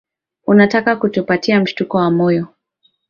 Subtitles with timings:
[0.47, 2.47] Unataka kutupatia mshtuko wa moyo